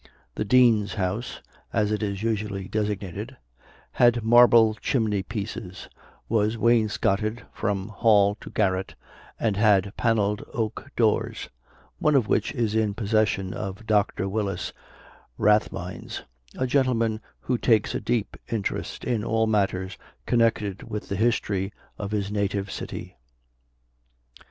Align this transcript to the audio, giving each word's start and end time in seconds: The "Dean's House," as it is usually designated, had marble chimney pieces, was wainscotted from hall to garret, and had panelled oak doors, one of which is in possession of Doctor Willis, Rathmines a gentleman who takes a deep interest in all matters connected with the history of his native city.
The 0.33 0.43
"Dean's 0.45 0.95
House," 0.95 1.41
as 1.71 1.91
it 1.91 2.01
is 2.01 2.23
usually 2.23 2.67
designated, 2.67 3.37
had 3.91 4.23
marble 4.23 4.73
chimney 4.73 5.21
pieces, 5.21 5.87
was 6.27 6.57
wainscotted 6.57 7.43
from 7.53 7.89
hall 7.89 8.33
to 8.41 8.49
garret, 8.49 8.95
and 9.39 9.55
had 9.57 9.95
panelled 9.97 10.43
oak 10.55 10.89
doors, 10.95 11.49
one 11.99 12.15
of 12.15 12.27
which 12.27 12.51
is 12.55 12.73
in 12.73 12.95
possession 12.95 13.53
of 13.53 13.85
Doctor 13.85 14.27
Willis, 14.27 14.73
Rathmines 15.37 16.23
a 16.57 16.65
gentleman 16.65 17.21
who 17.41 17.59
takes 17.59 17.93
a 17.93 18.01
deep 18.01 18.35
interest 18.49 19.03
in 19.03 19.23
all 19.23 19.45
matters 19.45 19.99
connected 20.25 20.81
with 20.81 21.09
the 21.09 21.15
history 21.15 21.71
of 21.99 22.09
his 22.09 22.31
native 22.31 22.71
city. 22.71 23.17